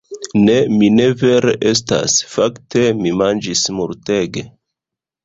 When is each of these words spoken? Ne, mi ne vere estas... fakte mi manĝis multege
Ne, 0.45 0.53
mi 0.77 0.87
ne 0.93 1.03
vere 1.23 1.53
estas... 1.71 2.15
fakte 2.31 2.83
mi 3.03 3.13
manĝis 3.21 3.63
multege 3.81 4.45